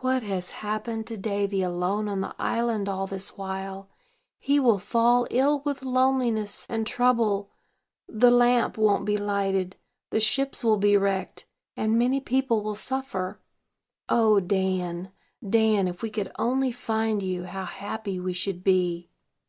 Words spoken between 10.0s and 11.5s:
the ships will be wrecked,